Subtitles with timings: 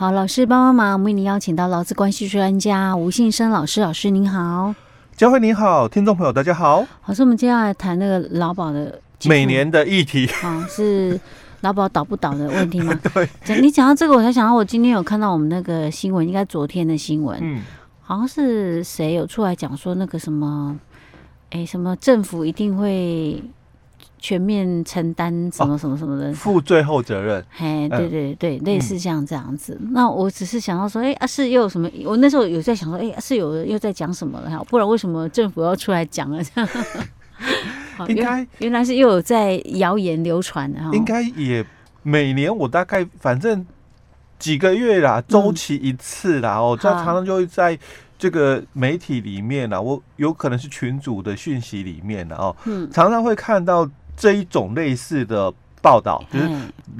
[0.00, 4.74] 好，老师帮帮忙，我们为您邀请到劳资关系专家吴信生老师，老师您好，
[5.14, 6.82] 佳慧您好，听众朋友大家好。
[7.04, 11.20] 老师，我们接下来谈那个劳保的每年的议题，啊，是
[11.60, 12.98] 劳保倒不倒的问题吗？
[13.44, 17.60] 对，你讲到这个，我才想到我今天有看到我们那个新闻，应该昨天的新闻，嗯，
[18.00, 20.74] 好像是谁有出来讲说那个什么，
[21.50, 23.44] 哎，什么政府一定会。
[24.20, 27.42] 全面承担什么什么什么的，负、哦、最后责任。
[27.50, 29.76] 嘿，对对对，嗯、类似像这样子。
[29.92, 31.90] 那我只是想到说，哎、欸，啊是又有什么？
[32.04, 34.62] 我那时候有在想说，哎、欸，啊、是有人又在讲什么了哈？
[34.68, 36.44] 不然为什么政府要出来讲了？
[36.44, 36.68] 这样
[38.08, 40.90] 应该原来是又有在谣言流传的哈。
[40.92, 41.64] 应该也
[42.02, 43.66] 每年我大概反正
[44.38, 46.58] 几个月啦，周期一次啦。
[46.58, 47.78] 哦、嗯，这常常就会在
[48.18, 53.88] 这个媒体里面啦，我有可能是群主的讯息里面的哦，嗯，常常会看到。
[54.20, 56.48] 这一种类似的报道，就是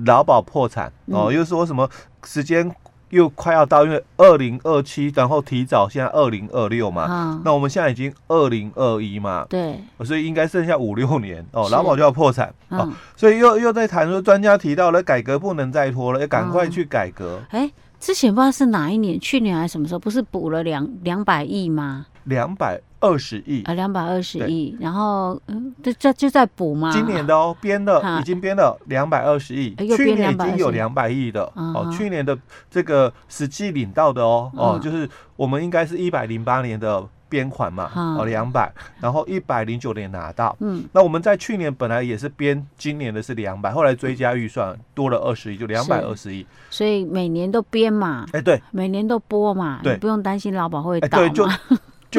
[0.06, 1.88] 劳保破产、嗯、哦，又说什么
[2.24, 2.74] 时间
[3.10, 17.38] 又快要到，因为二零二七，然后提早现在二零二六嘛、啊，那我们现在已经二零二一嘛，对，所以应该剩下五六年哦，劳保就要破产、嗯、哦，所以又又在谈说，专家提到了改革不能再拖了，要赶快去改革。
[17.50, 22.06] 哎、哦，之前不知道是哪一年，去年还是什么时候，不是补了两两百亿吗？
[22.30, 26.92] 两百二十亿啊，两百二十亿，然后嗯，这这就在补嘛。
[26.92, 31.92] 今年的哦，编的已经编了两百二十亿，去年已经有两百亿的哦。
[31.92, 32.38] 去年的
[32.70, 38.70] 这个实际领到的哦、嗯、哦，就是我们应该是一百零八年的编款嘛，嗯、哦两百，
[39.00, 40.54] 然后一百零九年拿到。
[40.60, 46.46] 嗯，那我们在去年本来也是编，今年的是两百，后来追加预算多了二十亿，就两百二十亿。
[46.68, 51.28] 所以每年都编嘛，哎对，每年都拨嘛，对，不用担心劳保会倒嘛。
[51.30, 51.48] 就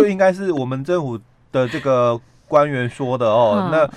[0.08, 1.20] 应该是我们政府
[1.52, 3.70] 的这个官员说的哦。
[3.72, 3.90] 那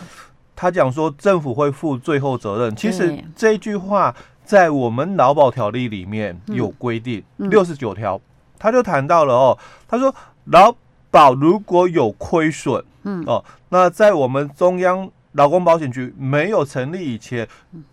[0.56, 2.74] 他讲说政府会负最后责任。
[2.76, 8.20] 其实这一句话在我们劳保条例里面有规定，六十九条
[8.58, 9.58] 他就谈到了哦。
[9.88, 10.74] 他说劳
[11.10, 17.48] 保如果有亏损，嗯哦，那在我们中央劳工保险局没有成立以前，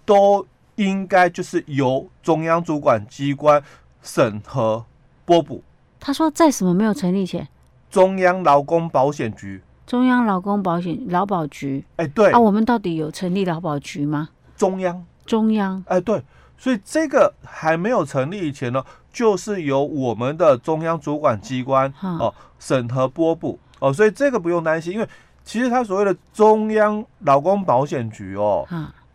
[0.06, 0.46] 都
[0.76, 3.62] 应该就是由中央主管机关
[4.02, 4.84] 审核
[5.26, 5.64] 拨补。
[6.00, 7.48] 他说在什么没有成立前？
[7.92, 12.32] 中央劳工保险局，中央劳工保险劳保局，哎，对。
[12.32, 14.30] 啊，我们到底有成立劳保局吗？
[14.56, 16.24] 中央，中央，哎，对，
[16.58, 18.82] 所以这个还没有成立以前呢，
[19.12, 25.06] 就是由我们的中央主管机关哦审核拨补哦，所以这个不用担心，因为
[25.44, 28.66] 其实他所谓的中央劳工保险局哦，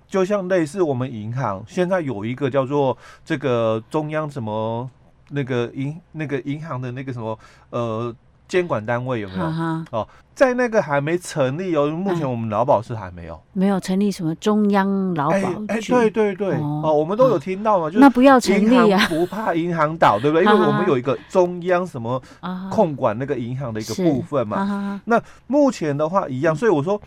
[0.07, 2.95] 就像类似我们银行现在有一个叫做
[3.25, 4.91] 这个中央什么
[5.31, 7.39] 那个银那个银行的那个什么
[7.71, 8.15] 呃。
[8.49, 9.47] 监管单位有没有？
[9.91, 11.87] 哦，在那个还没成立哦。
[11.89, 15.39] 目前我们劳保是还没有，没有成立什么中央劳保
[15.81, 15.93] 局。
[15.93, 20.45] 对对对，哦，我们都有听到嘛，就是那不要成立啊，不怕银行倒，对不对？
[20.45, 22.23] 因为我们有一个中央什么
[22.71, 25.01] 控管那个银行的一个部分嘛。
[25.07, 27.01] 那目前的话一样，所以我说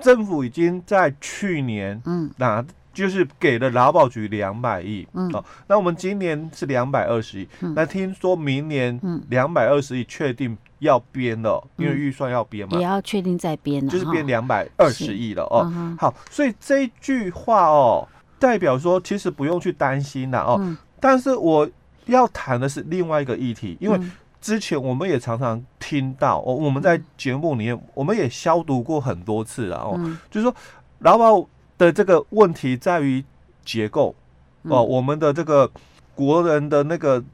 [0.00, 10.56] 政府已经在去年，嗯，那就是给了劳保局两百亿，嗯，哦，那我们今年是两百二十亿，那听说明年两百二十亿确定。
[10.80, 15.66] 要编了，因为预算要编嘛，也要确定再编了，就是编两百二十亿了哦。
[15.98, 18.06] 好，所以这一句话哦，
[18.38, 20.76] 代表说其实不用去担心了哦。
[21.00, 21.68] 但是我
[22.06, 24.00] 要谈的是另外一个议题，因为
[24.40, 29.98] 之前我们也常常听到哦，我们在节目里面我们也消毒过很多次了哦，
[30.30, 30.54] 就是说
[31.00, 31.44] 劳保
[31.76, 33.24] 的这个问题在于
[33.64, 34.14] 结构
[34.62, 35.68] 哦，我们的这个
[36.14, 37.24] 国人的那个。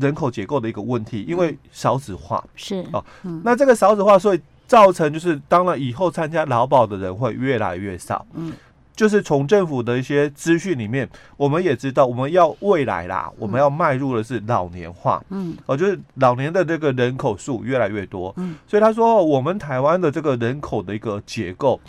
[0.00, 2.42] 人口结构的一个问题，因为少子化。
[2.56, 2.84] 是。
[2.92, 3.04] 哦，
[3.44, 8.26] 那这个少子化，所以造成就是，当然以后参加劳保的人会越来越少。
[8.34, 8.52] 嗯。
[8.96, 11.08] 就是从政府的一些资讯里面，
[11.38, 21.80] 我们也知道，我们要未来啦，我们要迈入的是老年化，嗯，哦，就是老年的这个人口数越来越多，嗯，所以他说，我们台湾的这个人口的一个结构，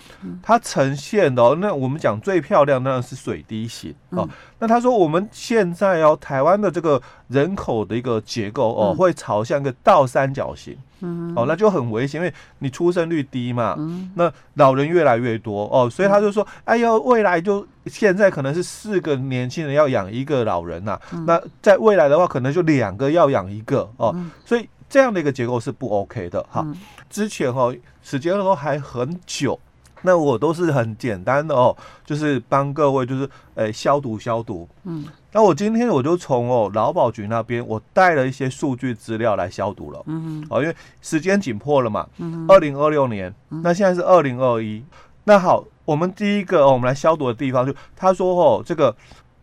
[0.41, 4.27] 它呈现的，那我们讲最漂亮的是水滴形哦，
[4.59, 10.77] 那他说我们现在哦，台湾的这个人口的一个结构哦，会朝向一个倒三角形。
[11.03, 24.15] 嗯，哦，那就很危险，因为你出生率低嘛，嗯，那老人越来越多哦，所以他就说，哎呦，未来就现在可能是四个年轻人要养一个老人呐，嗯，那在未来的话，可能就两个要养一个哦，
[24.45, 26.63] 所以这样的一个结构是不 OK 的哈。
[27.09, 29.59] 之前哦，时间都还很久。
[30.03, 31.75] 那我都是很简单的哦，
[32.05, 33.23] 就是帮各位就是
[33.55, 34.67] 诶、欸、消毒消毒。
[34.83, 40.03] 嗯，那我今天我就从哦劳保局那边我带了一些数据资料来消毒了。
[40.07, 42.07] 嗯，哦，因为时间紧迫了嘛。
[42.17, 44.83] 嗯，二零二六年，那现在是二零二一。
[45.23, 48.95] 那好，我们第一个哦，我们来消毒的地方就他说哦，这个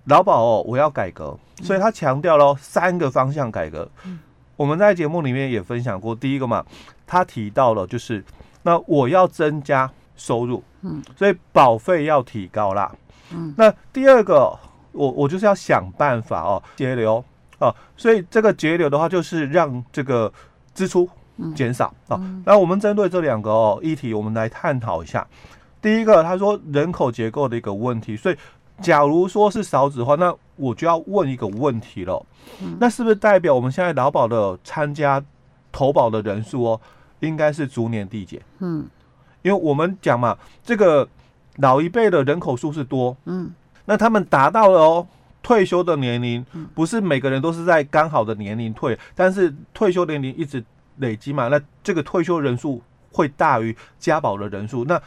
[0.06, 3.88] 劳保哦，我要改革，所以他强调了三个方向改革。
[4.04, 4.18] 嗯、
[4.56, 6.64] 我们在节目里面也分享过，第一个嘛，
[7.06, 8.24] 他提到了就是，
[8.62, 12.94] 那我要增加收入，嗯，所以保费要提高啦，
[13.32, 14.54] 嗯，那第二个，
[14.92, 17.24] 我我就是要想办法哦，节流
[17.58, 20.30] 哦，所以这个节流的话，就是让这个
[20.74, 21.08] 支出
[21.54, 22.18] 减少啊。
[22.20, 25.26] 嗯、那我们针对这两个哦议题，我们来探讨一下。
[25.80, 28.36] 第一个，他说人口结构的一个问题，所以。
[28.80, 32.24] 假如说是少子化，那我就要问一个问题了，
[32.62, 35.20] 嗯、那是不是代表我们现在劳保的参加
[35.72, 36.80] 投保的人数哦，
[37.18, 38.40] 应该是逐年递减？
[38.60, 38.86] 嗯，
[39.42, 41.08] 因为我们讲嘛，这个
[41.56, 43.50] 老一辈的人口数是多，嗯，
[43.84, 45.06] 那他们达到了哦
[45.42, 46.44] 退休的年龄，
[46.74, 50.64] 不是每个人都是在刚好的年龄退，但是退休年龄一直
[50.96, 52.82] 累积嘛，那这个退休人数
[53.12, 55.00] 会大于加保的人数，那。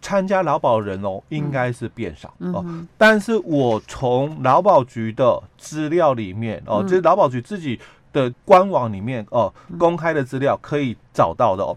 [0.00, 2.64] 参加劳保人哦，应该是变少、嗯、哦。
[2.96, 7.80] 但是我从劳保局的资料里面哦，这、嗯、是劳保局自己
[8.12, 11.76] 的官网里面哦，公开的资料可以找到的哦。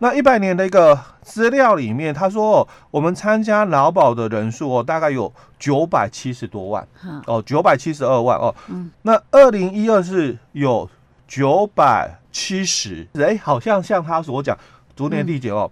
[0.00, 6.86] 那一百年的一个资料里面，他说哦，我们参加劳保的人数哦，大概有九百七十多万
[7.26, 8.54] 哦，九百七十二万哦。
[9.02, 10.90] 那二零一二是有
[11.28, 14.58] 九百七十，哎，好像像他所讲
[14.96, 15.70] 逐年递减哦。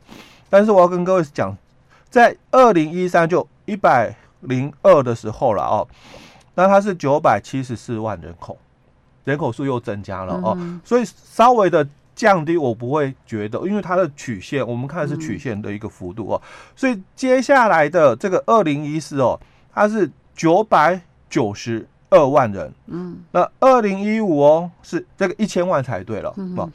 [0.49, 1.57] 但是我要跟各位讲。
[2.11, 5.87] 在二零一三就一百零二的时候了哦，
[6.55, 8.57] 那他是九百七十四万人口，
[9.25, 11.87] 人口数又增加了哦，所以稍微的
[12.19, 16.43] 降低我不会觉得，因为它的曲线我们看的是曲线的一个幅度哦，
[16.75, 19.39] 所以接下来的这个二零一四哦，
[19.73, 21.01] 它是九百
[21.31, 26.69] 九十二万人，嗯，那二零一五哦是这个一千万才对了，哦，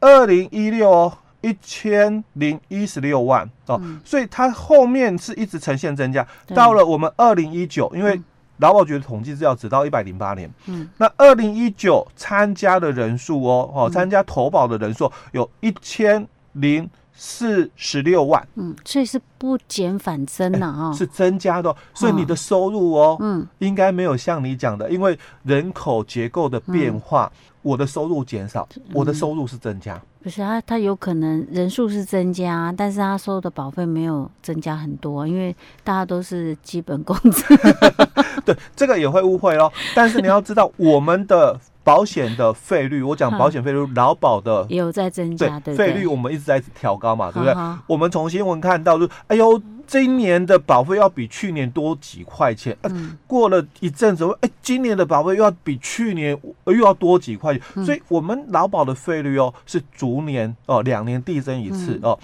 [0.00, 1.18] 二零一六哦。
[1.44, 6.24] 一千零一十六万哦，嗯、所以它后面是一直呈现增加。
[6.54, 8.22] 到了我们二零一九，因为
[8.62, 30.00] 劳保局的统计资料只到一百零八年，嗯，那二零一九参加的人数哦，哦，参加投保的人数有一千零四十六万，嗯，所以是不减反增呐，哈，是增加的，所以你的收入哦，嗯，应该没有像你讲的，因为人口结构的变化，嗯、我的收入减少，嗯、我的收入是增加。
[30.22, 37.44] 不是他，他有可能人数是增加，但是他收的保费没有增加很多，因为大家都是基本工资。
[38.44, 39.70] 对，这个也会误会哦。
[39.94, 47.54] 但是你要知道，我们的保险的费率，我讲保险费率，劳保的也有在增加，对，费率我们一直在调高嘛，对不对？
[47.86, 49.60] 我们从新闻看到，就哎呦。
[49.84, 52.90] 今年的保费要比去年多几块钱，呃，
[53.26, 62.18] 过了一阵子，哎，今年的保费又要比去年又要多几块钱，所以我们劳保的费率哦是逐年哦两年递增一次哦，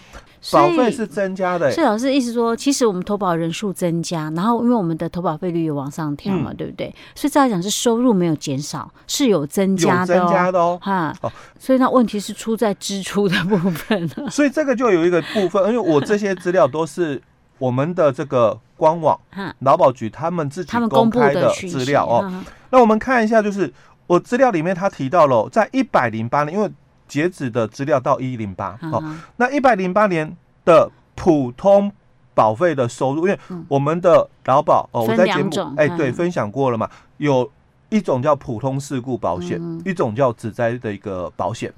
[0.52, 1.70] 保费是增加的。
[1.70, 6.94] 是老师意思说，其实我们投保人数增加，然后因为我们的投保费率有往上调嘛，对不对？
[7.14, 11.14] 所以再来讲是收入没有减少，是有增加的，增加的哦，哈，
[11.58, 14.08] 所以那问题是出在支出的部分。
[14.30, 17.20] 所以这个就有一个部分，因为我这些资料都是。
[17.60, 19.18] 我们的这个官网，
[19.58, 22.32] 劳保局他们自己公开的资料哦。
[22.70, 23.74] 那我们看一下，就是
[24.06, 26.70] 我资料里面他提到了，在一百零八年，因为
[27.08, 29.02] 截止的资料到一零八哦，
[29.36, 31.90] 那一百零八年的普通
[32.34, 37.50] 保费的收入，因为我们的劳保哦，我在节目哎对分享过了嘛，有
[37.88, 41.72] 一种叫普通事故保险，一种叫指灾的一个保险。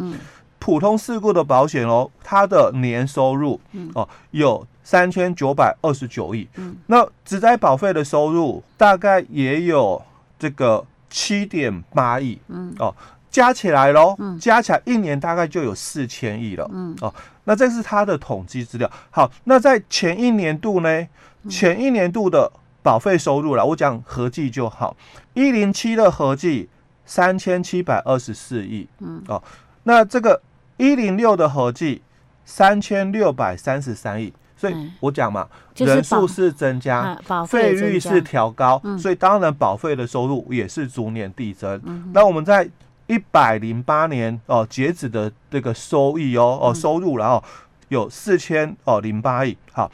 [0.58, 3.58] 普通事故的保险哦，它的年收入
[3.94, 6.46] 哦有三千九百二十九亿，
[6.87, 10.02] 那职灾保费的收入大概也有
[10.38, 12.38] 这个七点八亿，
[12.78, 12.94] 哦，
[13.30, 16.96] 加起来喽，加起来一年大概就有四千亿了，嗯。
[17.00, 18.90] 哦，那这是它的统计资料。
[19.10, 21.06] 好，那在前一年度呢，
[21.49, 22.50] 前一年度的
[22.82, 24.96] 保费收入啦，我讲合计就好，
[25.34, 26.68] 一零七的合计
[27.06, 29.22] 三千七百二十四亿，嗯。
[29.28, 29.42] 哦，
[29.84, 30.42] 那这个。
[30.80, 32.00] 一零六的合计
[32.46, 35.46] 三千六百三十三亿，所以我讲嘛，
[35.76, 37.14] 人数是增加，
[37.46, 41.78] 费率是调高，所以当然保费的收入也是逐年递增。
[42.14, 42.66] 那我们在
[43.10, 47.42] 一百零八年哦，截止的这个收益哦哦收入，然后
[47.88, 49.56] 有四千哦零八亿。
[49.72, 49.90] 好，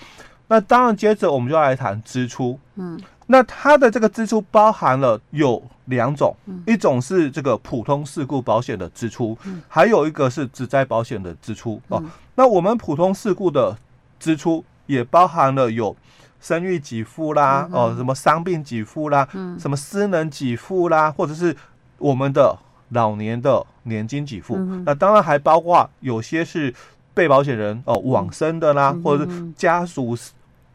[0.49, 2.58] 那当然接着我们就要来谈支出。
[2.75, 3.00] 嗯。
[3.28, 12.00] 那它的这个支出包含了有两种，一种是这个普通事故保险的支出，还有一个是职灾保险的支出哦。
[12.37, 13.76] 那我们普通事故的
[14.20, 15.96] 支出也包含了有
[16.40, 19.26] 生育给付啦，哦，什么伤病给付啦，
[19.58, 21.56] 什么失能给付啦，或者是
[21.99, 22.56] 我们的
[22.90, 24.57] 老年的年金给付。
[24.85, 26.75] 那当然还包括有些是
[27.14, 30.16] 被保险人哦往生的啦，或者是家属。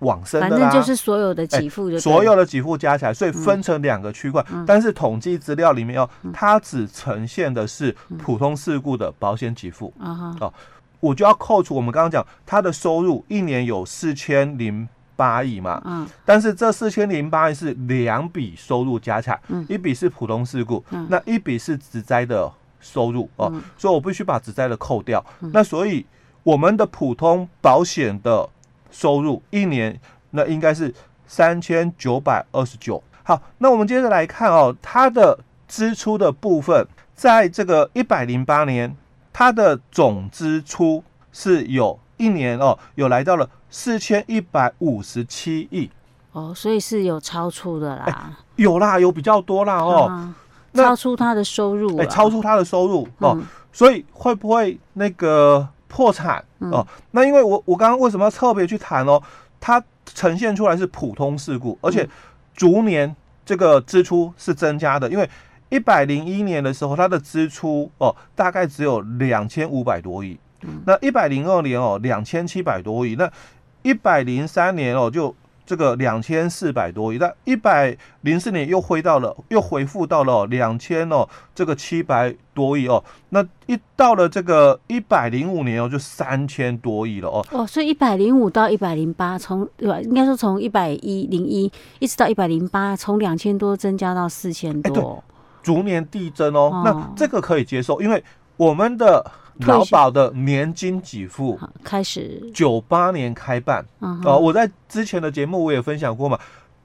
[0.01, 4.43] 往生的啦，反正就是所有的给付所有的给付加起来，所以分成两个区块。
[4.51, 9.93] 嗯、但是统计资料里面哦，它只呈现的是普通事故的保险给付。
[9.99, 10.51] 啊哦，
[10.99, 14.89] 我就要扣除我们刚刚讲他的收入一年有四千零
[15.21, 15.81] 八亿嘛。
[15.85, 25.23] 嗯，但是这四千零八亿是两笔收入加起来，嗯、一笔是普通事故，嗯、那一笔是职灾的收入哦，嗯、所以我必须把职灾的扣掉。
[25.41, 26.05] 嗯、那所以
[26.43, 28.49] 我们的普通保险的。
[28.93, 29.97] 收入一年
[30.31, 30.93] 那应该是
[31.25, 33.01] 三千九百二十九。
[33.23, 36.85] 好，那我们接着来看哦，它的支出的部分，
[37.15, 38.93] 在这个一百零八年，
[39.31, 41.01] 它的总支出
[41.31, 45.89] 是有一年哦，有来到了四千一百五十七亿。
[46.31, 48.03] 哦，所以是有超出的啦。
[48.05, 48.15] 欸、
[48.55, 50.05] 有啦，有比较多啦哦。
[50.05, 50.35] 啊、
[50.73, 51.97] 超出他的收入。
[51.97, 55.67] 哎、欸，超出他的收入哦，嗯、所以会不会那个？
[55.93, 59.21] 破产哦，那因为我我刚刚为什么要特别去谈哦？
[59.59, 62.07] 它呈现出来是普通事故，而且
[62.53, 63.13] 逐年
[63.45, 65.09] 这个支出是增加的。
[65.09, 65.29] 因为
[65.67, 70.39] 一百零一年的时候，它的支出哦大概只有两千五百多亿，
[70.85, 73.31] 那一百零二年哦两千七百多亿，那
[73.81, 75.35] 一百零三年哦就。
[75.63, 81.25] 这个两千四百多亿，那一百零四年又回到了，又回复到了两千哦，
[81.55, 87.45] 这个七百多亿哦，那一到了这个一百零五年哦，就三千多亿了哦。
[87.51, 90.01] 哦，所以一百零五到一百零八，从对吧？
[90.01, 95.23] 应该说从一百一零一一直到一百零八，从两千多增加到四千多，
[95.63, 96.69] 对，逐年递增哦。
[96.73, 98.21] 哦，那这个可以接受，因为
[98.57, 99.23] 我们的。
[99.67, 101.59] 劳保的年金给付。
[101.83, 102.41] 开始。
[102.53, 103.85] 九八年开办。
[103.99, 106.39] 哦，我在之前的节目我也分享过嘛。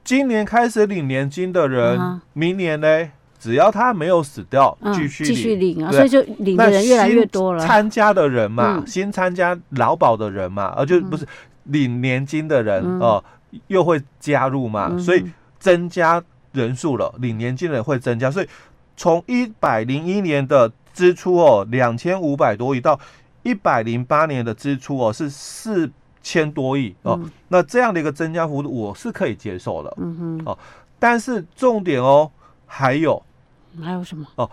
[0.05, 7.67] 今年开始领年金的人，明年呢，只要他没有死掉，继续继续领啊，所以就领的人越来越多了。
[7.67, 11.27] 参加的人嘛，新参加劳保的人嘛，而就不是
[11.65, 13.23] 领年金的人哦，
[13.67, 15.25] 又会加入嘛，所以
[15.59, 18.49] 增加人数了，领年金的人会增加，所以
[18.97, 20.71] 从一百零一年的。
[20.97, 22.99] 支出哦，两千五百多亿到
[23.43, 25.91] 一百零八年的支出哦是四
[26.23, 30.59] 千多亿哦，嗯、那这样的一个增加幅度我是可以接受的，嗯哼，哦，
[30.99, 32.31] 但是重点哦
[32.65, 33.23] 还有
[33.83, 34.51] 还有什么哦？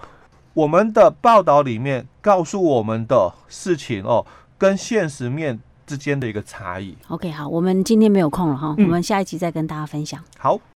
[0.54, 4.26] 我们的报道里面告诉我们的事情哦，
[4.58, 5.58] 跟现实面
[5.88, 6.98] 之间的一个差异。
[7.08, 10.22] OK，好，我们今天没有空了哈，嗯、我们下一集再跟大家分享。
[10.38, 10.60] 好。